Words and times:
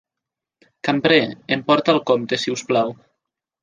Cambrer, 0.87 1.21
em 1.59 1.65
porta 1.69 1.97
el 1.97 2.03
compte, 2.11 2.43
si 2.47 2.59
us 2.59 2.69
plau? 2.73 3.01